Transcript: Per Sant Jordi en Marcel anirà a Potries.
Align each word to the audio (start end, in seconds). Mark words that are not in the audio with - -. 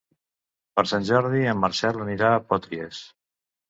Per 0.79 0.85
Sant 0.93 1.05
Jordi 1.11 1.43
en 1.53 1.63
Marcel 1.67 2.03
anirà 2.09 2.35
a 2.35 2.45
Potries. 2.53 3.09